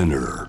[0.00, 0.48] Spinner.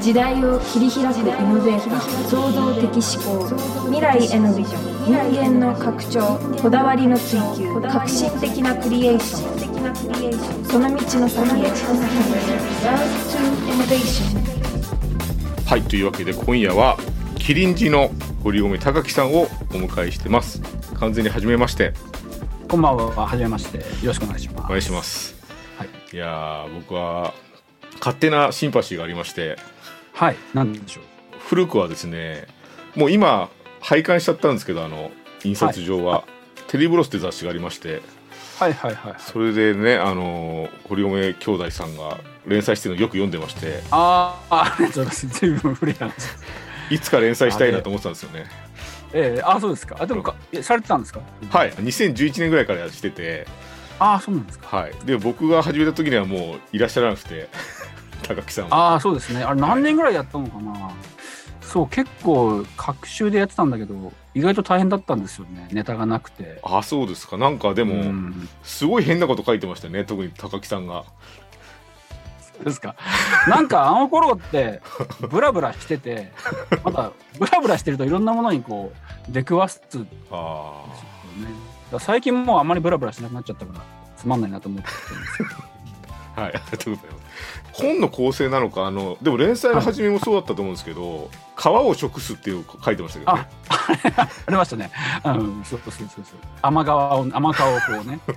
[0.00, 3.46] 時代を切り開くイノベーター創造的思考
[3.86, 10.66] 未来へのビジョン人間の拡張こだわりの追求革新的なクリエーション。
[10.66, 11.70] その道の先へ。
[11.70, 12.02] Love
[13.30, 13.38] to
[13.70, 14.42] Innovation
[15.64, 16.96] はいというわけで今夜は
[17.38, 18.10] キリンジの
[18.42, 20.60] 堀米貴樹さんをお迎えしてます。
[20.98, 21.92] 完全に初めまして。
[22.68, 23.78] こんばんは、はじめまして。
[23.78, 24.64] よろしくお願いします。
[24.64, 25.34] お願いします。
[25.41, 25.41] は
[26.12, 26.16] い。
[26.16, 27.32] いやー僕は
[27.98, 29.56] 勝手なシンパシーがありまして
[30.12, 31.04] はい、なんでしょう。
[31.48, 32.46] 古くはですね
[32.94, 33.48] もう今
[33.80, 35.10] 廃刊しちゃったんですけどあの
[35.44, 36.24] 印刷上は、
[36.68, 38.00] テレビブロスって雑誌がありまして
[38.60, 39.14] はいはいはい。
[39.18, 45.26] それでねあの堀米兄弟さんが連載してるのよく読んでましてあーあ、ありがとうございます。
[45.26, 46.12] ずいぶん古い話。
[46.90, 48.46] いつか連載したいなと思ってたんですよね
[49.14, 49.96] ええあ、そうですか。
[49.98, 51.20] あ、でもか、えされてたんですか？
[51.50, 53.46] はい2011年ぐらいからやってて
[54.02, 54.76] ああ、そうなんですか。
[54.76, 57.48] はいで僕が始めた時にはもういらっしゃらなくて
[58.26, 59.42] 高木さんはああ、そうですね。
[59.42, 60.90] あれ、何年ぐらいやったのかな。
[61.60, 65.68] そう、結構、隔週でやってたんだけど、意外と大変だったんですよね。
[65.72, 66.60] ネタがなくて。
[66.62, 71.04] あそうですかなんかででも、すごい変なこと書いてましたね特に高木さんが
[72.62, 72.94] ですか。
[73.48, 74.80] なんか、あの頃って、
[75.30, 76.32] ブラブラしてて、
[76.84, 78.92] また、ブラブラしてるといろんなものにこ
[79.28, 79.80] う、出くわす
[80.30, 80.84] あ
[81.36, 81.71] ね。
[81.98, 83.84] 最近もうあんまりブラブラしなくなっちゃったから
[84.16, 85.50] つまんないなと思ってるんですけど
[86.36, 87.22] あはいありがとうございます
[87.72, 94.90] 本の構成なのかあのでも連載の始めもそうだったと思うんですけど、皮を食すっていう書いてましたけどねあ ありましたね。
[95.24, 96.24] うん、そうそうそうそう。
[96.60, 98.34] 甘皮を甘皮をこうね、 こ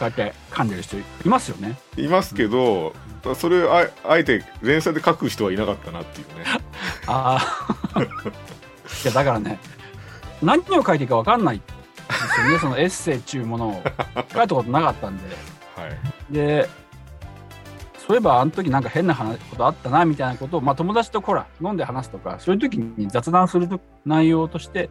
[0.00, 1.78] うやって噛んでる人いますよね。
[1.96, 2.94] いますけど、
[3.34, 6.44] それああえて連載で書く人はいなかったなっていうね
[7.06, 7.38] あ
[7.94, 8.00] あ。
[8.00, 8.06] い
[9.04, 9.58] やだからね、
[10.42, 11.60] 何を書いていいかわかんない
[12.08, 12.58] ですよね。
[12.58, 13.82] そのエッセイっていうものを
[14.32, 15.24] 書いたことなかったんで。
[15.76, 16.68] はいで、
[17.98, 24.90] そういえばあの時なんか変な話ことあったなみたいなことを、まあ友達とほら飲んで話すとか、そういう時に雑談すると内容として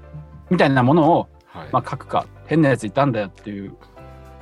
[0.50, 3.78] みたいなものをはい、まあ、書くか変なやついたんだよっていう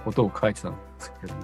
[0.03, 1.41] ことを書いてたんですけどね。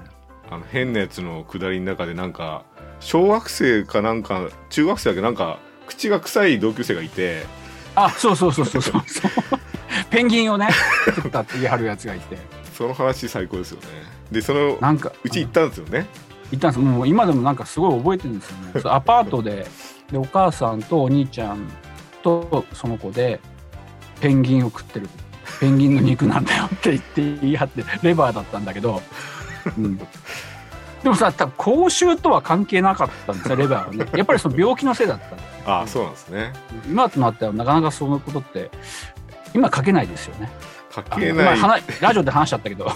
[0.50, 2.66] あの変なやつのくだりの中でなんか
[3.00, 7.46] 小学生かなんか中学生だけなんか口が臭い同級生がいて
[7.94, 9.59] あそうそうそうそうそうそう
[10.09, 10.70] ペンギンをね
[11.06, 12.38] 作ったって言い張るやつがいて。
[12.74, 13.88] その話最高ですよね。
[14.31, 16.06] でそのなんかうち行ったんですよね、
[16.52, 18.81] 行ったんですもう今でもなんかすごい覚えてるんですよね。
[18.86, 19.68] アパートで
[20.12, 21.68] でお母さんとお兄ちゃん
[22.24, 23.42] とその子で
[24.22, 25.09] ペンギンを食ってる。
[25.59, 29.02] ペンギンの肉なんだよって言って言い張ってレバーだったんだけど、
[29.78, 30.03] うん、で
[31.03, 34.09] もさ多分口臭とは関係なかったんですよレバーはね。
[34.16, 35.20] やっぱりその病気のせいだっ
[35.66, 35.72] た。
[35.72, 36.53] ああそうなんですね。
[36.88, 38.72] 今となってはなかなかそのことって
[39.53, 40.49] 今書けないですよね。
[40.93, 41.59] 書あけない、
[42.01, 42.91] ラジオで話しちゃったけど、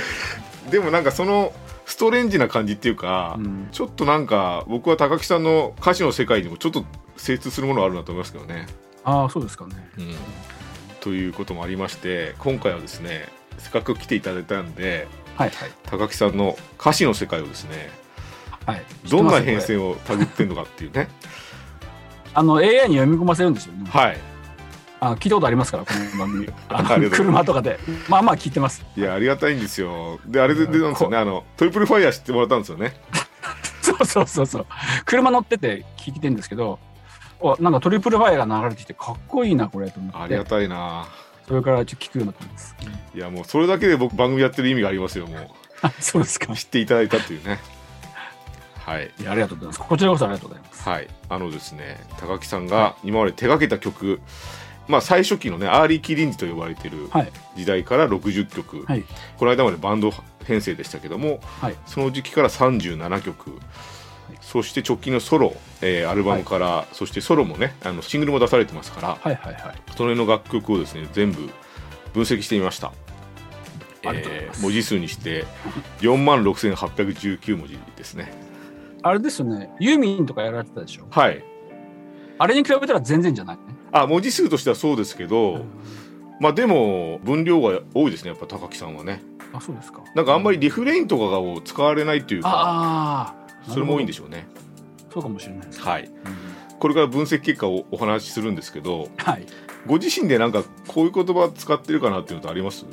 [0.70, 1.52] でもなんかその
[1.90, 3.68] ストレンジな感じっていうか、うん。
[3.72, 6.84] ちょっとなんか僕は高木さんの歌詞の世界にもちょっと
[7.16, 8.66] 精通するものはあるなと思いますけどね。
[9.02, 9.74] ああそうですかね。
[9.98, 10.14] うん、
[11.00, 13.28] ということもありまして今回はですね
[13.58, 15.70] せっかく来ていただいたんではいはい。
[15.84, 17.90] 高木さんの歌詞の世界をですね
[18.66, 18.82] はい。
[19.10, 21.08] どんな変遷をたぐってんのかっていうね。
[22.34, 24.29] あの AI に読み込ませるんですよね、はい
[25.00, 26.48] あの聞いたことありますからこの番組。
[26.68, 27.80] あの車とかで。
[28.08, 28.84] まあまあ聞いてます。
[28.96, 30.20] いやありがたいんですよ。
[30.26, 32.94] であれで出たんですよねあのトリプルファイヤー知ってもらったんですよね。
[33.80, 34.66] そうそうそうそう。
[35.06, 36.78] 車乗ってて聞いてるんですけど
[37.40, 40.18] おなんかトリプルファイヤーが流れてきてかっこいいなこれと思って。
[40.18, 41.06] ありがたいな。
[41.48, 42.76] それからちょっと聞くようになってます。
[43.14, 45.48] いやもうそれだけで僕番組やってる意味がありますよもう。
[45.80, 46.54] あ そうですか。
[46.54, 47.58] 知っていただいたっていうね。
[48.84, 49.10] はい。
[49.18, 49.80] いやありがとうございます。
[49.80, 50.88] こちらこそありがとうございます。
[50.88, 54.20] はい、あのですね高樹さんが今まで手掛けた曲、
[54.90, 57.32] まあ、最初期のね early キリンジと呼ばれているはい。
[57.56, 59.04] 時代から60曲、はい。
[59.38, 60.12] この間までバンド
[60.44, 61.76] 編成でしたけどもはい。
[61.86, 63.58] その時期から37曲、
[64.40, 69.74] そして直近のソロ、えーアルバムから、そしてソロもねあのシングルも出されてますからはいはいはい。
[69.96, 71.48] その辺の楽曲をですね全部
[72.12, 72.88] 分析してみました。
[74.06, 74.62] ありがとうございます。
[74.62, 75.44] 文字数にして
[76.00, 78.32] 4万6819文字ですね。
[79.02, 79.70] あれですよね。
[79.80, 81.06] ユーミンとかやられてたでしょ？
[81.10, 81.44] はい。
[82.38, 85.64] あれに比べたら全然じゃないねあ文字数としてはそうですけど、
[86.40, 89.22] まあでも分量が多いですねやっぱ高木さんはね。
[89.52, 90.02] あそうですか。
[90.14, 93.34] なんかあんまりリフレインとかがを使われないっていうかあ
[93.66, 94.46] あそれも多いんでししょうね。
[95.08, 96.04] ょそうかもしれないですはい。
[96.04, 96.12] うん。
[96.78, 99.46] これから分析結果をお話しするんですけどはい。
[99.86, 102.86] ご自身でなんかこういう言葉使ってるかなっていうのとあります？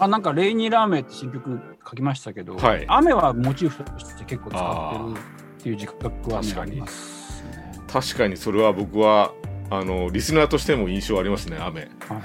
[0.00, 2.84] あなんか「レイニーラーメン」って新曲書きましたけど、はい。
[2.88, 5.26] 雨はモチーフとして結構使ってる
[5.60, 6.72] っていう自覚は、ね、確かに。
[6.72, 7.80] ありますね。
[7.86, 9.32] 確かにそれは僕は
[9.78, 11.80] あのリスナーとしても印象ありますね雨。
[11.82, 12.22] はいはい、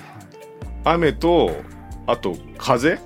[0.84, 1.52] 雨と
[2.08, 3.00] あと風？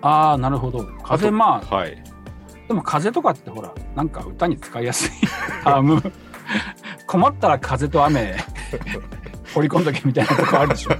[0.00, 0.84] ああなるほど。
[1.02, 2.02] 風まあはい。
[2.66, 5.10] でも風とかってほらなんか歌に使いやすい。
[7.06, 8.36] 困ったら風と雨
[9.54, 10.90] 掘り込んどけみたいなとこあるでしょ。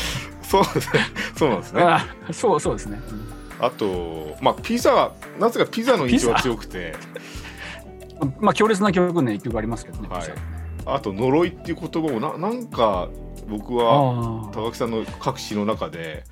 [0.42, 1.00] そうですね。
[1.36, 1.82] そうなんですね。
[1.82, 2.98] あそうそうですね、
[3.60, 6.94] あとまあピザなぜかピザの印象が強くて。
[8.20, 10.22] うん まあ強烈な曲ね一曲ありますけどね、はい。
[10.22, 10.57] ピザ
[10.94, 13.08] あと呪いっていう言葉もななんか
[13.48, 16.24] 僕はあ高木さんの各詩の中で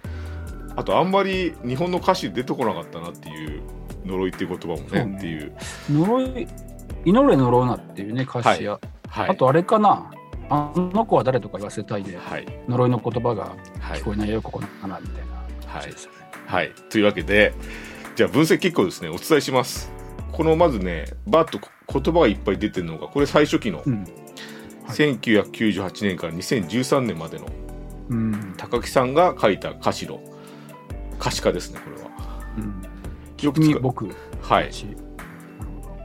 [0.77, 3.63] あとあんまり日本の歌詞出てこなかったなっていう
[4.05, 5.17] 呪いっていう言葉もねね。
[5.17, 5.53] っていう。
[5.59, 6.49] あ呪い
[7.05, 9.31] 祈れ呪うなっていうね歌詞や、はい。
[9.31, 10.11] あとあれかな。
[10.49, 12.47] あの子は誰とか言わせたいではい。
[12.69, 14.01] 呪いの言葉がはい。
[14.01, 15.87] 聞こえないよここかなみたいな。
[15.87, 15.93] ね、
[16.47, 16.73] はい。
[16.91, 17.53] というわけで
[18.15, 19.91] じゃあ分析結果をですねお伝えします。
[20.33, 21.59] このまずねバッと
[21.93, 23.95] 言葉がいっぱい出てるのがこれ最初期のうん。
[23.95, 24.26] はい
[24.89, 27.47] 1998年から2013年までの
[28.09, 28.55] うん。
[28.57, 30.21] 高木さんが書いた歌詞の
[31.21, 32.11] 歌詞化ですねこれは。
[32.59, 32.83] うん。
[33.43, 33.61] よく。
[33.61, 34.09] 使う君僕
[34.43, 34.71] はい。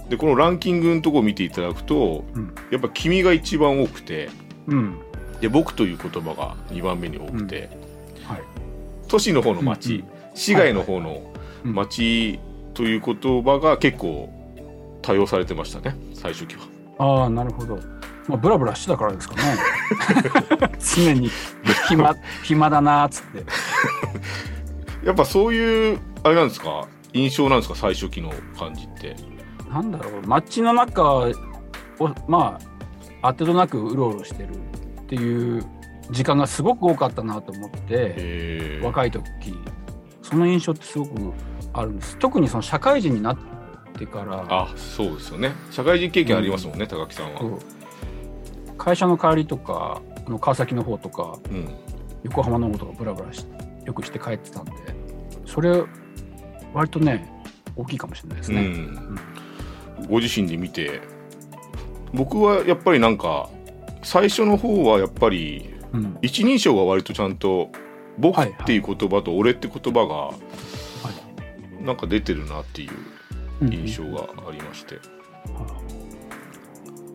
[0.10, 2.54] でこのランキングのとこを見ていただくと、うん。
[2.72, 4.30] やっぱ「君」が一番多くて
[4.68, 5.00] どうん。
[5.40, 7.70] で「僕」という言葉が2番目に多くて、
[8.26, 8.42] はい。
[9.08, 10.04] 都市の方の町、うん
[10.34, 11.22] 市街の方の
[11.66, 11.76] うん。
[11.76, 12.40] 町
[12.74, 14.30] という言葉が結構
[15.02, 16.62] 多用されてましたね最初期は。
[16.98, 17.80] ああなるほど
[18.28, 19.42] まあブラブラしてたからですかね。
[20.80, 21.30] 常に。
[21.88, 23.46] 暇暇だなーっつって。
[25.06, 26.88] やっぱそういうあれなんですか？
[27.14, 27.76] 印象なんですか？
[27.76, 29.16] 最初期の感じって。
[29.70, 30.22] なんだろう。
[30.28, 31.34] 街の中を
[32.28, 32.60] ま
[33.22, 34.50] あ当てとなくうろうろしてる
[35.02, 35.66] っていう
[36.12, 38.86] 時間がすごく多かったなと思ってえー。
[38.86, 39.24] 若い時。
[40.22, 41.34] その印象ってすごく
[41.74, 42.18] あるんです。
[42.18, 43.38] 特にその社会人になっ
[43.98, 44.46] てから。
[44.48, 45.52] あそうですよね。
[45.72, 47.42] 社会人経験ありますもんね、高木さんは。
[48.82, 51.70] 会社の帰りとかあの川崎の方とかうん。
[52.24, 53.46] 横浜の方とかブラブラし
[53.86, 54.72] よくして帰ってたんで
[55.46, 55.84] それ
[56.74, 57.32] 割とね
[57.76, 58.62] 大きいかもしれないですね。
[58.62, 59.20] うん、
[60.08, 61.02] ご自身で見て
[62.14, 63.50] 僕はやっぱりなんか
[64.04, 66.18] 最初の方はやっぱりうん。
[66.24, 67.70] 一人称が割とちゃんと
[68.18, 70.34] 「僕」っていう言葉と「俺」って言葉がは
[71.80, 71.84] い。
[71.84, 72.92] なんか出てるなっていう
[73.62, 74.98] うん印象がありまして。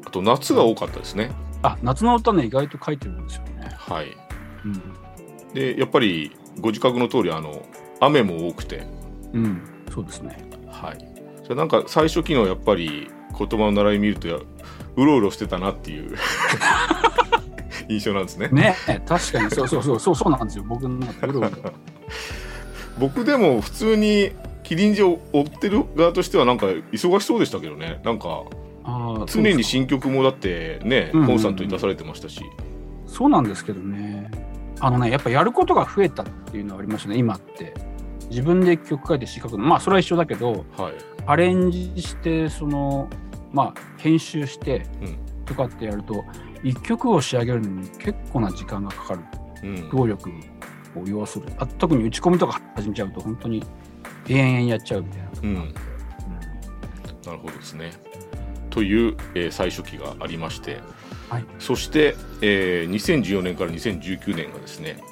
[0.05, 1.33] あと夏が多かったですね
[1.67, 3.75] あ夏の歌ね意外と書いてるんですよね。
[3.77, 4.17] はい。
[4.65, 5.53] うん。
[5.53, 6.31] でやっぱり
[6.61, 7.67] ご自覚の通りあの
[8.01, 8.87] 雨も多くて。
[9.33, 10.49] うん、そうですね。
[10.69, 10.99] はい。
[11.43, 16.17] それなんか最初期のやっぱり言葉の習い見るとやうろうろしてたなっていう。
[17.89, 18.49] 印象なんですね。
[18.49, 18.77] ね。
[19.07, 19.51] 確かに。
[19.51, 20.65] そうそうそうそうそうなんですよ。
[20.67, 21.51] 僕のうろうろ。
[22.99, 28.01] 僕でも普通にキリンジを追ってる側としてはなんか忙しそうでしたけどね。
[28.05, 28.45] なんか
[29.27, 31.21] 常に新曲もだってねうん。
[31.21, 32.41] うんうんコンスタントに出されてましたし、
[33.07, 34.31] そうなんですけどね。
[34.81, 37.75] あのねやっぱやることが増えたっていうのはありましたね今って。
[38.31, 40.95] 自分で曲書いて詩書くのまあそれは一緒だけどはい。
[41.27, 43.09] アレンジしてその
[43.53, 45.45] まあ編集してうん。
[45.45, 46.25] とかってやると
[46.65, 49.21] 一曲を仕上げるのに結構な時間がかかる。
[49.63, 49.91] うん。
[49.91, 50.31] 労力
[50.97, 51.47] を要する。
[51.59, 53.63] あ特に打ち込みとか始めちゃうと本当に
[54.29, 55.75] 延々やっちゃうみたいなところがあって、
[57.29, 57.93] なるほどですね
[58.77, 60.81] という、えー最初期がありまして、
[61.31, 61.45] はい。
[61.59, 65.03] そして、えー2014年から2019年がですね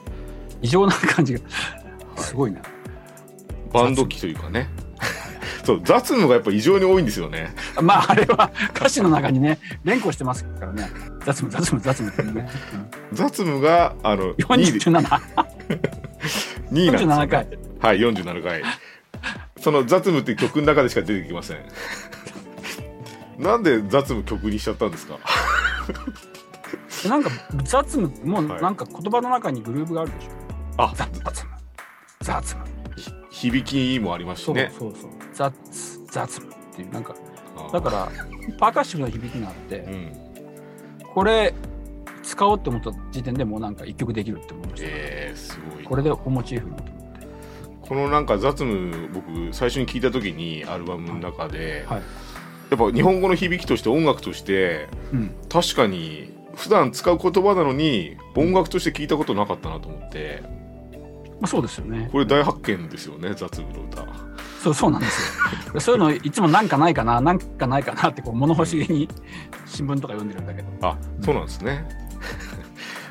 [0.60, 1.40] 異常な感じが
[2.18, 2.60] すごいな、
[3.72, 4.68] バンド期というかね。
[5.64, 7.54] そう雑務がやっぱ異常に多いんですよね。
[7.80, 10.90] まああれは歌詞の中にね連呼してますからね。
[11.24, 12.46] 雑務雑務雑務ってね、
[13.14, 14.72] 雑務があのうん、2位。
[14.72, 15.00] で47
[16.70, 17.48] 2位なんですよ、47ね、回。
[17.80, 18.62] はい47回。
[19.58, 21.56] その雑務って曲の中でしか出てきません
[23.38, 25.18] なんで雑務曲にしちゃったんですか？
[27.08, 27.30] なんか
[27.64, 28.62] 雑務もうはい。
[28.62, 30.82] なんか言葉の中にグルーブがあるでしょ。
[30.82, 30.92] あ。
[30.94, 31.30] 雑務。
[32.20, 32.64] 雑務。
[33.30, 35.10] ひ響きもありますしそうねそうそう。
[35.32, 35.52] 雑
[36.10, 37.14] 雑務っていうなんか
[37.56, 38.08] あだから
[38.58, 40.12] パーカッシブな響きがあって、うん。
[41.14, 41.52] これ
[42.22, 47.26] 使おうって思った時点でもうなんか一曲できるって思いました、えー、すごいこれでおモチーフにと思って。
[47.82, 52.02] このなんか雑務僕最初に聞いた時にアルバムの中で、はい
[52.70, 55.34] やっぱ日本語の響きとして音楽としてうん。
[55.48, 60.42] 確かに普段使う言葉なのに音楽として聞いたことなかったなと思って。
[61.40, 62.08] まあ、そうですよね。
[62.12, 64.06] これ大発見ですよね雑務の歌
[64.62, 65.20] そうそうなんです
[65.74, 65.80] よ。
[65.80, 69.08] そういうのいつもなんかないかななんかないかなってこう物欲しげに
[69.66, 70.68] 新聞とか読んでるんだけど。
[70.80, 71.86] あそうなんですね。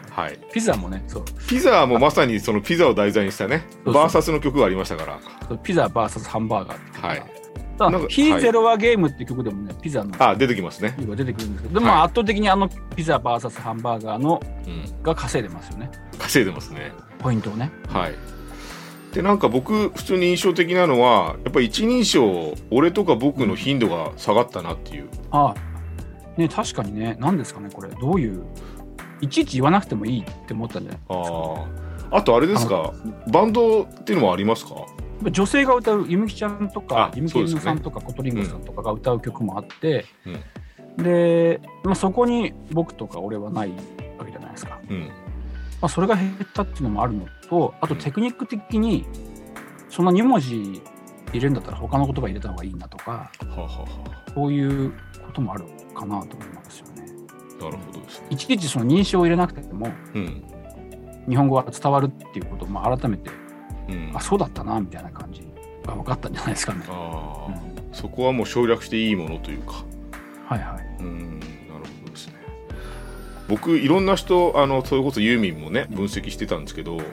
[0.10, 0.40] はい。
[0.52, 1.26] ピザもねそう。
[1.48, 5.20] ピザもまさにそのピザを題材にしたねバーサスの曲がありましたか
[5.50, 5.58] ら。
[5.58, 7.20] ピザ VS ハンバーガーはい。
[7.20, 7.26] た
[7.78, 12.02] だかはいヒーゼロワゲームって曲でもねピザのあ出てきますね、が出てくるんですけどでもはい。
[12.04, 15.90] 圧倒的にあのピザ VS ハンバーガーのうん、が稼いでますよね。
[16.18, 16.92] 稼いでますね。
[17.20, 17.72] ポイントをね。
[17.90, 18.14] はい。
[19.14, 25.10] でなんか僕普通に印象的なのはやっぱり一人称俺とか僕の頻度が下がったなっていう。
[25.32, 27.18] ああね確かにね。
[27.20, 27.90] 何ですかねこれ。
[27.90, 28.44] どういう？
[29.22, 31.66] いちいち言わなくてもいいって思ったんじゃないあ
[32.12, 32.94] ああとあれですか？
[33.32, 34.76] バンドっていうのもありますか？
[35.32, 37.62] 女性が歌うゆみきちゃんとかあゆみきそうですね。
[37.62, 41.04] さんとか、コトリンゴさんとかが歌う曲もあって、うん。
[41.04, 43.72] で、まあ、そこに僕とか俺はない
[44.18, 45.00] わけじゃないですか、うん。
[45.82, 49.06] まあ、それが減ったっていうのもあるのとあとテクニック的に
[49.90, 50.82] そんな2文字入
[51.34, 53.88] れるんだったら他の言葉入れた方がいいなとかはあ、はあは
[54.34, 54.92] そういう
[55.26, 55.66] こともある
[55.96, 57.06] かなと思いますよね。
[57.60, 58.28] あ、なるほどですね。
[58.30, 60.44] いちいちその認証を入れなくてもうん。
[61.28, 63.30] 日本語が伝わるっていうことをまあ改めて
[63.90, 64.12] うん。
[64.14, 65.54] あそうだったなみたいな感じ。
[65.86, 66.84] が分かったんじゃないですかね。
[66.88, 67.94] ああ、うん。
[67.94, 69.84] そこはもう省略していいものというか。
[70.48, 70.86] はいはい。
[71.00, 72.34] うんなるほどですね。
[73.48, 77.06] 僕いろんな人あのそれこそユーミンもね分析してたんですけどやっ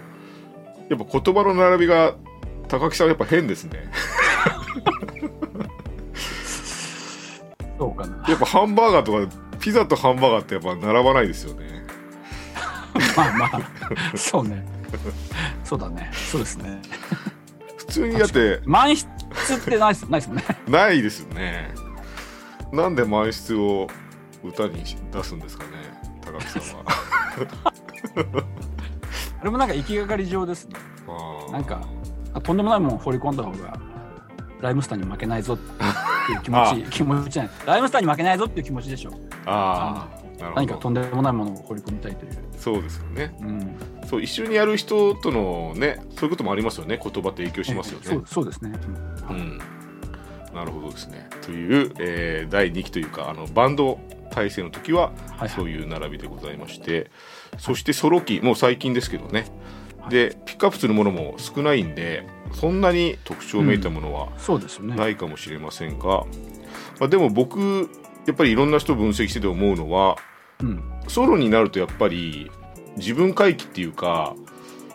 [0.99, 2.15] ぱ言葉の並びが
[2.69, 3.91] 高木さんはやっぱ変ですね。
[7.79, 8.25] そうかな。
[8.29, 9.27] やっぱハンバーガーとか
[9.59, 11.67] ピザとハンバーガーってやっぱ並ばないですよね。
[13.17, 13.50] まあまあ、
[14.17, 14.65] そうね。
[15.71, 16.11] そうだね。
[16.12, 16.83] そうですね。
[17.77, 20.43] 普通にだって満室ってないっすないっすね。
[20.67, 21.69] ないですよね
[22.73, 23.87] なんで満室を
[24.43, 25.71] 歌に出すんですかね
[26.23, 26.85] 高木さんは
[29.41, 30.75] あれもなんか行きがかり上ですね。
[31.53, 31.81] なんか、
[32.35, 33.79] あとんでもないもん放り込んだ方が、
[34.61, 37.53] ライムスターに負けないぞっていう気持ち、 気持ちじゃない。
[37.65, 39.12] ライムスターに負けないぞっていう気持ちでしょ。
[39.47, 42.32] あーなるほど何かとんでもないものを放り込みたいという。
[42.56, 43.37] そうですよね。
[43.40, 43.76] うん。
[44.09, 46.99] そう一緒にやる人とのねそういうこともありますよね。
[47.02, 48.06] 言葉って影響しますよね。
[48.06, 48.73] そうそうですね。
[49.28, 49.37] うん。
[49.37, 49.59] うん。
[50.54, 51.28] なるほどですね。
[51.42, 57.11] という、えー第2期というかあのバンド体制の時ははいそういう並びでございまして、
[57.59, 59.47] そしてソロ期もう最近ですけどね、
[60.00, 60.11] はい。
[60.11, 64.28] でピックアップするものも少ないんでそんなに特徴めいたものは。
[64.97, 66.25] ないかもしれませんが、
[66.99, 67.88] まあ、でも僕
[68.26, 70.16] やっぱりいろんな人分析してて思うのは
[70.62, 70.83] うん。
[71.09, 72.50] ソロになるとやっぱり
[72.97, 74.35] 自分回帰っていうか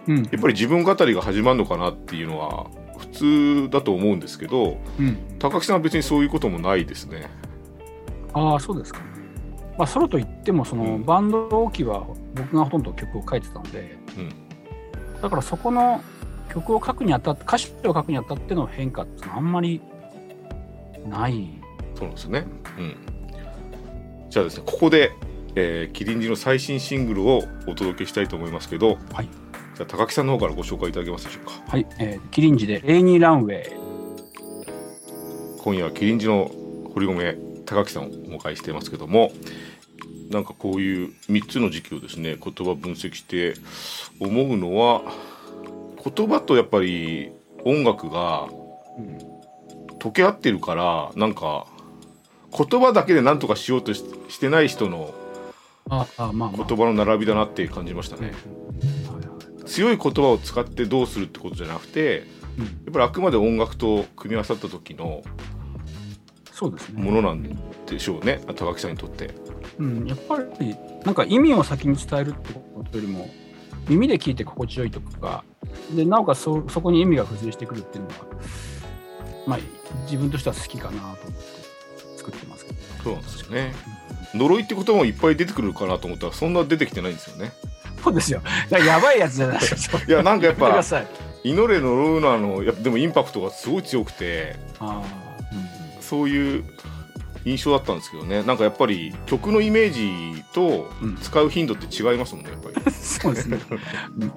[0.07, 0.17] うん。
[0.17, 2.67] やっぱり自分語りが始まるのかなっていうのは
[2.98, 5.17] 普通だと思うんですけどうん。
[5.39, 7.29] 高木さんは別にそういうこともないですね。
[8.34, 9.05] ああ、そうですかね。
[9.77, 14.29] まあ、ソロといっても、その、うんバンド期は僕がほとんど曲を書いてたので、うん
[15.22, 16.03] だからそこの
[16.53, 19.81] 曲を書くにあたって、歌詞を書くにあたっての変化ってあんまり
[21.10, 21.50] ない。
[21.95, 22.45] そうなんですよね。
[22.77, 22.95] うん。
[24.29, 25.12] じゃあですね、ここで、
[25.55, 29.29] えー、キリンジの最新シングルをお届けしたいと思いますけど、はい。
[29.75, 31.51] じゃあ高木さんの方からご紹介いただけますでしょうか？
[31.67, 31.88] はい。
[32.00, 33.74] えー、キリンジでレイニーランウェイ。
[35.59, 36.51] 今夜はキリンジの
[36.93, 38.09] 堀米高木さんをお
[38.39, 39.31] 迎えしていますけども、
[40.29, 43.55] なんかこういう3つの時期をですね、言葉分析して
[44.19, 45.01] 思うのは、
[46.03, 47.31] 言葉とやっぱり
[47.63, 48.47] 音楽が
[48.97, 49.35] うん。
[49.97, 51.65] 溶け合ってるから、なんか
[52.55, 55.15] 言葉だけで何とかしようとししてない人の
[55.89, 56.67] ああ、まあまあ。
[56.67, 58.33] 言葉の並びだなって感じましたね。
[59.65, 62.23] 強い言葉を使ってどうするってことじゃなくて
[62.57, 65.23] うんやっぱりあくまで音楽と組み合わさった時の
[66.51, 67.01] そうですね。
[67.01, 67.43] ものなん
[67.85, 69.31] でしょうね高木さんにとって。
[69.77, 73.29] うん、やっぱりなんか意味を先に伝えるってことよりも
[73.89, 75.43] 耳で聞いて心地よいとか
[75.93, 78.15] でなおかつそそこに意味が付随してくるっていうのは、
[79.45, 79.59] まあ、
[80.03, 81.27] 自分としては好きかなと思って
[82.17, 83.73] 作ってますけど、そうなんですよね。
[84.34, 87.51] 呪いって言葉もいっぱい出てくるかなと思ったらそんな出てきてないんですよね。
[88.03, 88.41] そうですよ。
[88.70, 89.60] やばいやつじゃない。
[89.60, 91.08] ですかいやなんかやっぱやめてください
[91.44, 96.01] 「祈れ呪うの」あのやっぱでもインパクトがすごい強くてあー。
[96.01, 96.63] そういう
[97.46, 98.44] 印象だったんですけどね。
[98.44, 99.91] なんかやっぱり曲のイメー
[100.36, 101.17] ジとうん。
[101.17, 102.75] 使う頻度って違いますもんねやっぱり。
[102.75, 103.74] う んそうですね、う
[104.25, 104.32] ん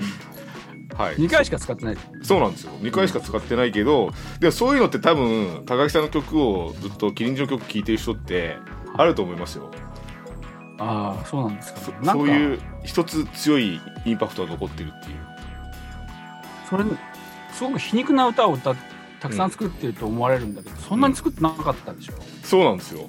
[0.98, 1.96] はい、2回しか使ってない。
[2.22, 2.72] そうなんですよ。
[2.80, 8.56] 2回しか使ってないけどでもそういうのって多分高木さんの曲をずっとキリンジの曲聴いてる人って
[8.96, 9.70] あると思いますよ。
[10.80, 15.16] ああそうなんですか、そね、なんかそういう一つ強いインパクトが残ってるっていう。
[16.68, 16.84] それ
[17.52, 18.74] すごく皮肉な歌を歌
[19.20, 22.12] たくさん作ってると思われるんだけど、そんなに作ってなかったでしょ、
[22.42, 23.08] そうなんですよ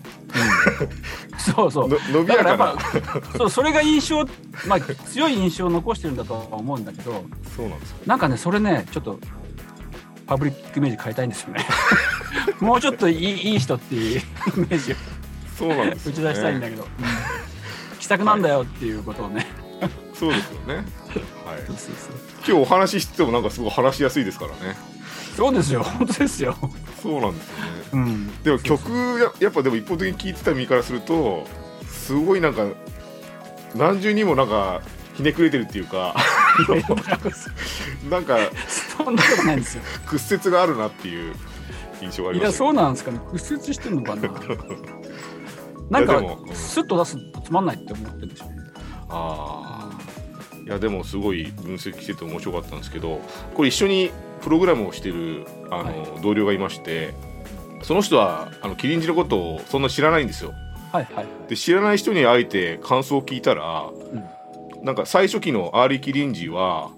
[1.55, 1.89] そうそう。
[1.89, 4.25] の伸びだからやかなぱそうそれが印象、
[4.67, 7.23] まあ、強い印象を残してるんだとは思うんだけど
[7.55, 7.97] そうなんですよ。
[8.05, 9.19] なんかねそれねちょっと
[10.27, 11.65] パブリックイメージ変えたいんですよね。
[12.59, 14.23] もうちょっといいいい人っていうイ
[14.57, 14.95] メージを
[15.57, 16.87] そうなんですよ、打ち出したいんだけど、
[17.99, 19.47] 気さくなんだよっていうことをね、
[20.13, 20.75] そうですよね。
[20.75, 20.85] はい。
[21.65, 22.15] そうそうそう。
[22.37, 24.77] 今日お話ししててもなんかすごい話しやすいですからね。
[25.35, 25.83] そうですよ。
[25.83, 26.55] 本当ですよ、
[27.01, 27.61] そうなんですよね。
[27.93, 31.45] うん、でも曲ややっぱでも一方的に聴いてた身からすると
[31.87, 32.65] すごいなんか
[33.75, 34.81] 何重にもなんか
[35.15, 36.15] ひねくれてるっていうか
[38.09, 38.37] なんか
[38.67, 39.83] そんなことないんですよ。
[40.07, 41.35] 屈折があるなっていう
[42.01, 43.19] 印象がありますいやそうなんですかね。
[43.31, 44.29] 屈折してんのかな。
[45.89, 46.21] なんか
[46.53, 48.55] スッと出すとつまんないって思ってるんでしょうね。
[49.09, 53.21] ああいやでもすごい分析してて面白かったんですけど
[53.55, 57.13] これ一緒にプログラムをしてるあの、同僚がいまして
[57.83, 60.53] その人はあのキリンジのことをそんな知らないんですよ。
[60.91, 61.27] はいはいはい。
[61.47, 63.89] で知らない人にあえて感想を聞いたら、
[64.83, 66.91] なんか最初期の early キリンジは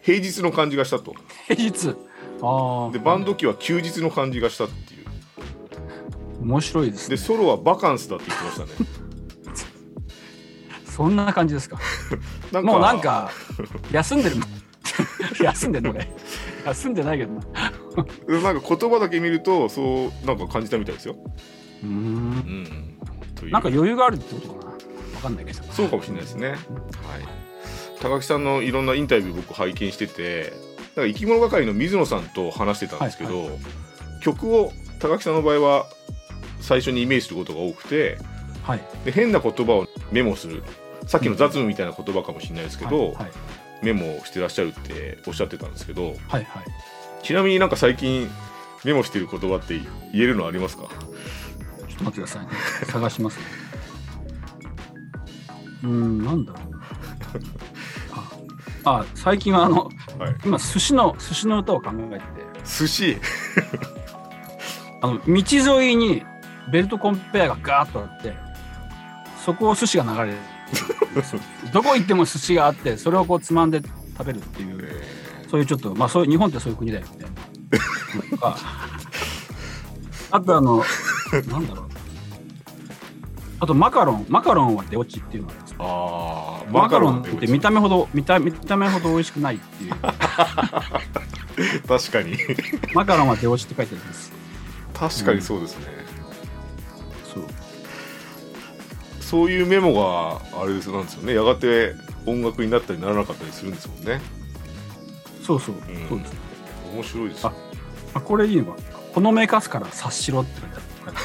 [0.00, 1.14] 平日の感じがしたと。
[1.48, 1.94] 平日？
[2.42, 5.06] ああでバンド機は休日の感じがしたっていう。
[6.42, 7.16] 面白いですね。
[7.16, 8.88] でソロはバカンスだって言ってましたね。
[10.86, 11.78] そんな感じですか？
[12.52, 13.30] なんかもうなんか
[13.92, 14.36] 休んでる。
[15.42, 16.08] 休んでんの俺
[16.66, 17.40] 休んでないけどな。
[18.42, 21.16] なんか言葉だけ見るとそうなんか感じたみたいですよ、
[21.82, 21.92] うーん。
[21.92, 22.98] うん、
[23.34, 23.52] という。
[23.52, 24.70] なんか余裕があるってことかな。
[24.70, 24.78] わ
[25.22, 25.62] かんないけど。
[25.72, 26.50] そうかもしれないですね。
[26.50, 26.58] はい。
[28.00, 30.52] 高木さんのいろんなインタビュー僕拝見してて、
[30.96, 33.50] なんか生き物係の水野さんと話してたんですけど、
[34.22, 35.86] 曲を高木さんの場合は
[36.60, 38.18] 最初にイメージすることが多くて、
[38.62, 38.80] はい。
[39.04, 40.62] で変な言葉をメモする。
[41.06, 43.30] さっきの雑務みたいな言葉かもしれないですけど、はいはい
[43.82, 46.44] メモをしてらっしゃるっておっしゃってたんですけど、はいはい
[47.22, 48.30] ちなみになんか最近
[48.84, 49.78] メモしてる言葉って
[50.12, 50.84] 言えるのありますか？
[50.84, 50.90] ちょっ
[51.98, 52.48] と待ってくださいね
[52.86, 53.44] 探しますね
[55.82, 56.80] うーんなんだろうな
[58.92, 60.36] ああ最近はあのはい。
[60.44, 62.24] 今寿司の寿司の歌を考えてて
[62.64, 63.18] 寿司？
[65.02, 66.22] あの道沿いに
[66.72, 68.34] ベルトコンペアがガーッとあって
[69.44, 70.38] そこを寿司が流れる
[71.72, 73.82] どこ行っても寿司があってそれをこうつまんで
[74.16, 75.02] 食べるっていう
[75.50, 77.30] そういうちょっとまあそういう日本ってそういう国だよみたい
[78.40, 78.56] な
[80.30, 80.84] あとあの
[81.48, 81.90] なんだろう。
[83.62, 85.76] あとマカロンマカロンは出落ちっていうのがあるんですよ。
[85.80, 89.90] ああ、マカロンっってて見た目ほど見た見た目ほど美味しくないっていう。
[91.86, 92.38] 確かに。
[92.94, 94.32] マカロンは出落ちって書いてあるんです。
[94.94, 95.94] 確かにそうですね、そう
[99.30, 101.34] そういうメモがあれですなんですよね。
[101.34, 101.94] やがて
[102.26, 104.20] 音楽になったりならなかったりするんですもんね。
[105.40, 105.78] そうそう、ん。
[106.08, 106.32] そうです。
[106.92, 107.52] 面白いですあ
[108.14, 108.76] あこれいいのか。
[109.14, 111.16] ほのめかすから察しろって書いてある。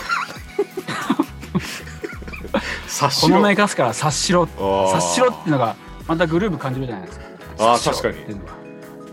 [2.88, 3.38] 察しろ。
[3.38, 4.44] ほのめから察しろ。
[4.44, 5.76] 察しろっていうのが
[6.08, 7.26] またグルーブ感じるじゃないですか。
[7.58, 8.18] あ確かに。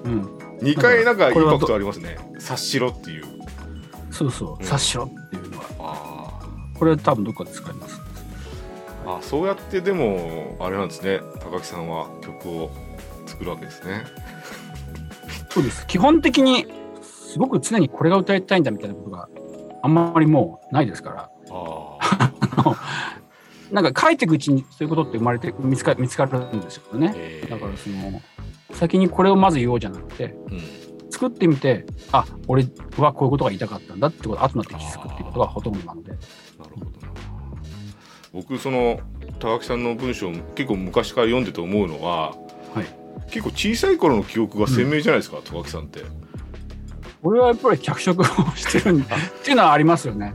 [0.05, 0.23] うん。
[0.59, 2.19] 2回なんかインパクトありますね。
[2.35, 3.25] 察しろっていう。
[4.11, 4.63] そうそう、うん。
[4.63, 8.02] 察しろっていうのはあこれ多分どっかで使います
[9.23, 11.21] そうやってでもあれなんですね。
[11.41, 12.71] 高木さんは曲を
[13.27, 14.05] 作るわけですね。
[15.49, 15.87] そうです。
[15.87, 16.67] 基本的に
[17.01, 19.29] すごく常にこれが歌いたいんだみたいなことが
[19.83, 21.31] あんまりもうないですから。
[21.51, 21.99] あ
[23.73, 27.15] なんか書いていくうちにそういうことって生まれて見つか見つかるんですよね。
[27.17, 27.51] えー。
[27.51, 28.21] だからその
[28.73, 30.61] 先にこれをまず言おうじゃなくてうん。
[31.11, 36.11] 作ってみてあ俺はこういうことが言いたかったんだってことが後になって気づくっていうことがほとんどなので。
[36.11, 36.21] なる
[36.59, 37.13] ほどな。
[38.33, 38.99] 僕その
[39.43, 42.31] 高木さんの文章を結構昔から読んでて思うのは
[42.75, 42.87] はい。
[43.29, 46.03] 結構小さい頃の記憶が鮮明じゃないですか、高木さんって。
[47.23, 48.25] 俺はやっぱり脚色を
[48.57, 50.33] してるんだ っていうのはありますよね。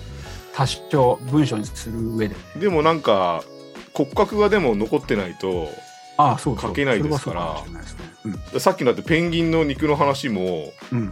[0.54, 2.36] 多少文章にする上で。
[2.58, 3.44] でもなんか
[3.94, 5.70] 骨格がでも残ってないと
[6.18, 7.42] ああそう書けないですから。
[7.44, 8.60] うかもしれないですね。
[8.60, 11.06] さっきのだってペンギンの肉の話もうんうん。
[11.06, 11.12] うん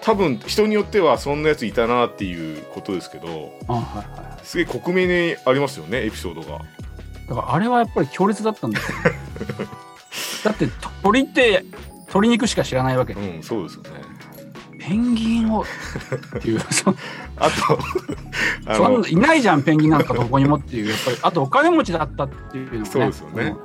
[0.00, 3.82] 多分人によってはそんなやついたなっていうことですけどあはい
[4.20, 4.46] はい。
[4.46, 6.60] すげえ克明にありますよねエピソードが
[7.28, 8.86] だからあれはやっぱり強烈だったんだよ。
[10.44, 10.68] だって
[11.02, 11.64] 鳥って
[12.06, 13.14] 鶏肉しか知らないわけ。
[13.14, 13.90] で、うんそうですよね。
[14.78, 16.94] ペンギンをっていう そ
[17.36, 17.78] あと
[18.64, 22.84] あそんいないじゃんペンギンなんかどこにもっていうやっぱりあとお金持ちだったっていうのがね。
[22.86, 23.44] そうですよね。
[23.44, 23.56] うん。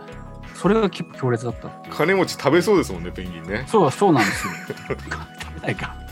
[0.56, 3.65] それが結構強烈だった金持ち食べそうですもんねペンギンね。
[3.67, 4.54] そうそうなんですよ。
[4.67, 4.95] 食
[5.62, 6.03] べないか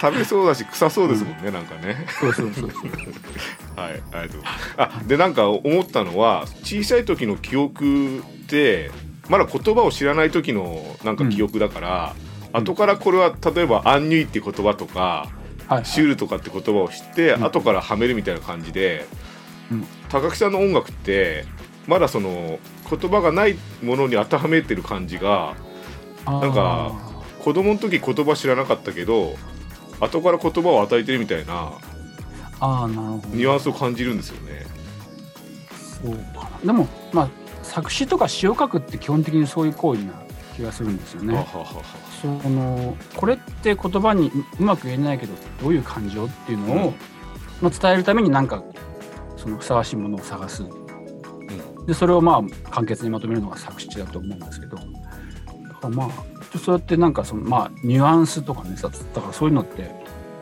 [0.00, 2.06] 食べそうだし臭そうですもんね、なんかね。
[2.20, 2.70] そうそうそう
[3.76, 4.42] はいありがとう
[4.76, 8.90] あでなんか思ったのは小さい時の記憶って
[9.28, 12.14] まだ言葉を知らない時のなんか記憶だから、
[12.52, 15.28] 後からこれは例えば「アンニュイ」って言葉とか
[15.68, 17.44] はいシュールとかって言葉を知って、うん。
[17.44, 19.06] 後からはめるみたいな感じで、
[19.70, 19.86] うん。
[20.08, 21.44] 高木さんの音楽って
[21.86, 22.58] まだその
[22.90, 25.54] 言葉がないものに当てはめてる感じが
[26.26, 26.92] なんか
[27.38, 29.36] 子供の時言葉知らなかったけど
[30.00, 31.72] 後から言葉を与えてるみたいな
[32.60, 33.28] あなるほど。
[33.28, 34.66] ニュアンスを感じるんですよね。
[36.02, 36.58] そうかな。
[36.64, 37.28] でもまあ
[37.62, 40.12] 作詞とか詩を書くって基本的にそういう行為な
[40.56, 41.34] 気がするんですよね。
[41.34, 41.82] はははは。
[42.20, 45.32] そのこれって言葉にううまく言えないけど
[45.62, 46.94] どういう感情っていうのを、うん。
[47.62, 48.62] まあ、伝えるためになんか
[49.36, 50.62] そのふさわしいものを探す。
[50.62, 51.86] うん。
[51.86, 54.76] でそれをまあ簡潔にまとめるのが作詞だと思うんですけど。
[55.80, 56.08] からまあ
[56.58, 59.90] そうやってなんかそのまあニュアンスとかねさだからそういうのって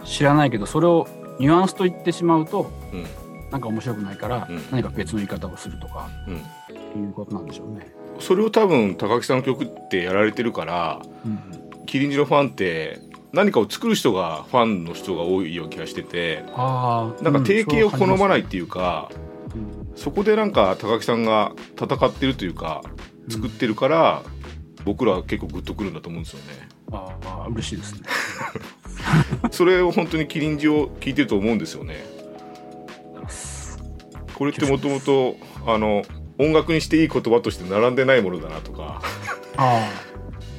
[0.05, 1.07] 知らないけどそれを
[1.39, 3.05] ニュアンスと言ってしまうとうん。
[3.51, 4.63] なんか面白くないから、うん。
[4.71, 6.35] 何か別の言い方をするとかうん。
[7.05, 7.91] いうことなんでしょうね。
[8.21, 13.01] それを多分高木さんの曲ってやられてるからうんキリンジのファンって
[13.33, 19.11] 何かを作る人がファンの人が多いような気がしててなんか定型を好まないっうんていうか、
[19.55, 19.97] うん。
[19.97, 22.83] そこでなんか高木さんが戦ってるというか
[23.31, 24.23] 作ってるから、
[24.85, 26.69] 僕らは結構グッとくるんだと思うんですよね。
[26.93, 28.01] ああ嬉しいですね。
[29.51, 32.05] それを本当にキリンジを聞いてると思うんですよね。
[34.35, 35.37] これってもともと
[35.67, 36.05] あの
[36.39, 39.03] 音楽にしていい言葉として並んでないものだなとか
[39.57, 39.89] あ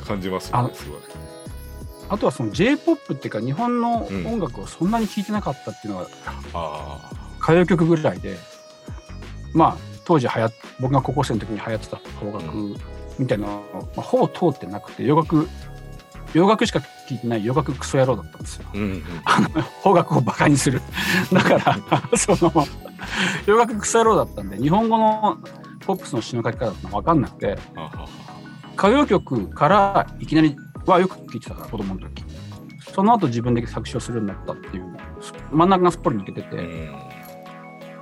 [0.05, 0.99] 感じますよあねすごい。
[2.10, 6.08] ああとはその J-POP っていうか日本の音楽をそんなに聴いてなかったっていうのが
[6.53, 8.38] あ歌謡曲ぐらいで
[9.53, 12.75] まあ当時流行っ僕が高校生の時に流行ってた邦楽
[13.19, 15.47] みたいなのは、まあ、ほぼ通ってなくて洋楽
[16.34, 18.65] 洋楽しか聴いてない洋楽クソ野郎だったんですよ。
[18.67, 19.03] あうんうん
[19.84, 20.82] 邦楽をバカにする。
[21.34, 21.77] だから、
[22.17, 22.67] その、
[23.47, 25.38] 洋楽クソ野郎だったんで、日本語の
[25.86, 27.58] ポップスの詩の書き方って分かんなくて、
[28.77, 30.55] 歌謡曲からいきなり
[30.86, 32.23] はよく聴いてたから、子供の時。
[32.93, 34.86] その後自分で作詞をするようになったっていう、
[35.51, 37.19] 真ん中がすっぽり抜けてて、うん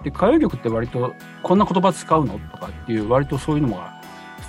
[0.04, 2.34] で、歌謡曲って割と、こんな言葉使うの？
[2.34, 3.97] とかっていう、割とそういうのが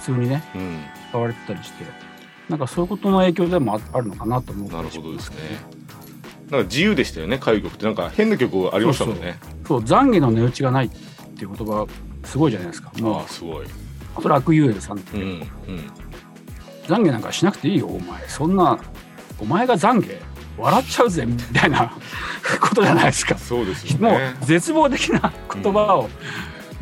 [0.00, 0.80] 普通にね、うん
[1.11, 1.84] 使われてたりして、
[2.48, 5.37] なんかそういうことの影響でもああるのかなと思うなるほどですね。
[6.50, 9.38] なんか自由でしたよね歌謡曲ってなんか変な曲ありましたもんね。
[9.66, 11.87] そう、懺悔の値打ちがないっていう言葉、
[12.24, 12.90] すごいじゃないですか。
[13.00, 13.66] もうああすごい。
[14.20, 15.40] それ悪友さんうんうん
[16.87, 18.78] 懺悔なんかしなくていいよお前そんな
[19.38, 20.16] お前が懺悔
[20.56, 21.92] 笑っちゃうぜみたいな
[22.61, 24.44] ことじゃないですかそうですよもねう。
[24.46, 26.08] 絶望的な言葉を、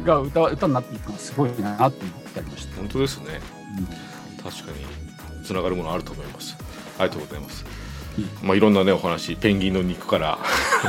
[0.05, 3.41] が歌歌になっていくのはすごいなって思ってありました、本当ですね。
[3.79, 3.87] うん。
[4.51, 4.87] 確かに。
[5.45, 6.57] つながるものあると思います。
[6.99, 7.65] ありがとうございます。
[8.43, 10.39] まあいろんなねお話ペンギンの肉から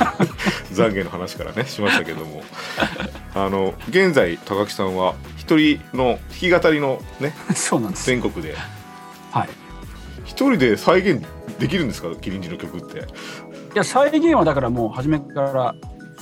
[0.72, 2.42] 懺悔の話からねしましたけども、
[3.36, 8.06] あの現在高木さんは一人の弾き語りのね そうなんです。
[8.06, 8.56] 全国で。
[9.32, 9.50] はい。
[10.24, 11.26] 一人で再現
[11.60, 12.10] できるんですか？
[12.16, 13.00] キリンジの曲って。
[13.00, 13.02] い
[13.76, 15.76] や再現はだからもう初めから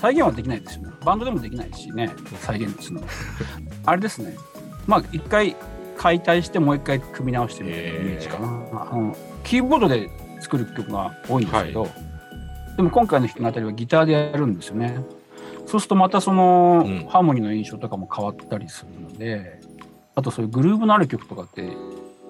[0.06, 0.92] 再現はできないですよね。
[1.04, 2.12] バンドでもできないしね。
[2.40, 3.02] 再現ですの
[3.88, 4.36] あれですね。
[4.86, 5.56] まあ一回
[5.98, 8.48] 解体してもう一回組み直してみるイメージかな、
[8.92, 11.88] あのキーボードで作る曲が多いんですけど、
[12.78, 15.00] でも今回の弾き語りはギターでやるんですよね。
[15.66, 17.08] そうするとまたその、うん。
[17.08, 19.60] ハーモニーの印象とかも変わったりするので
[20.14, 21.68] あとそういうグルーヴのある曲とかって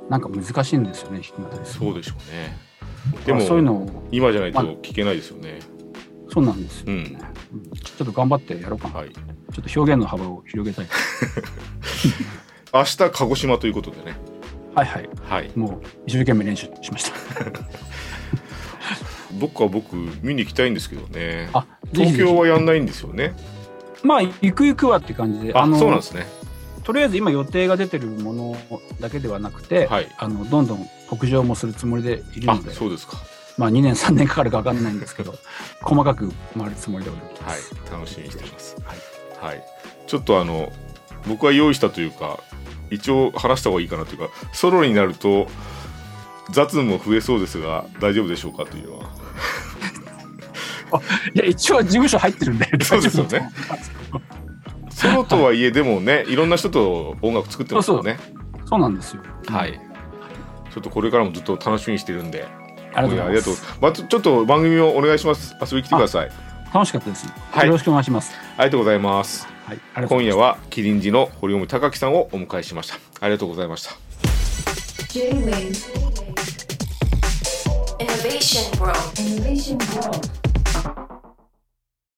[0.10, 1.66] なんか難しいんですよね弾き語り。
[1.66, 2.56] そうでしょうね。
[3.26, 5.60] でもそういうのを今じゃないと聞けないですよね。
[6.30, 6.94] そうなんですよ、うん。
[6.94, 7.35] うん
[7.84, 9.10] ちょっと頑張ってやろうかなはい。
[9.10, 10.88] ちょっと表現の幅を広げたい。
[12.74, 14.18] 明日鹿児島ということでね。
[14.76, 15.10] はいはい。
[15.24, 15.52] はい。
[15.56, 17.14] もう一生懸命練習しました。
[19.40, 21.50] どっか僕見に行きたいんですけどね。
[21.54, 23.34] あ、東京はやんないんですよね。
[24.04, 26.28] まあ、ゆくゆくはって感じで、あ、のそうなんですね。
[26.84, 28.58] とりあえず今予定が出てるもの
[29.00, 30.08] だけではなくて、はい。
[30.18, 33.18] あのどんどん北上もするつもりでいるあので、そうですか。
[33.58, 35.36] まあ2年3年かかるか分かんないんですけど、
[35.82, 37.76] 細かく回るつもりでおりまはいす。。
[37.92, 38.76] 楽しみにしています。
[39.42, 39.54] はい。
[39.54, 39.64] はい。
[40.08, 40.72] ちょっとあの
[41.28, 42.40] 僕は用意したというか
[42.92, 45.48] 一応話した方がいいかなというかソロになると
[46.52, 49.10] 雑務も増えそうですが大丈夫でしょうかというのは。
[51.34, 53.50] いや、一応事務所入ってるんで、 そうですよね。
[54.90, 58.18] ソロとはいえでもねいろんな人と音楽作ってますよね。
[58.66, 59.22] そうなんですよ。
[59.48, 59.80] はい。
[60.74, 62.46] ちょっとこれからもずっと楽しみにしてるんで。
[62.96, 63.78] ありがとうございます。
[63.82, 65.56] まあ、ちょっと番組をお願いします。
[65.62, 66.32] 遊びに来てください。
[66.74, 67.28] 楽しかったです。
[67.52, 68.34] はいよろしくお願いします。
[68.58, 69.48] ありがとうございます。
[69.66, 70.08] はい。
[70.08, 72.96] 今夜はキリンジの堀米貴樹さんをお迎えしました。
[73.22, 73.96] ありがとうございました。
[75.14, 75.72] J-Wave
[78.00, 79.00] Innovation World.
[79.18, 81.15] Innovation World